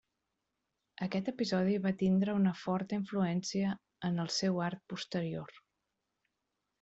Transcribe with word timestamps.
Aquest 1.07 1.27
episodi 1.31 1.75
va 1.83 1.91
tindre 1.99 2.33
una 2.39 2.53
forta 2.63 2.97
influència 3.01 3.75
en 4.09 4.17
el 4.27 4.31
seu 4.39 4.61
art 4.73 4.83
posterior. 4.95 5.55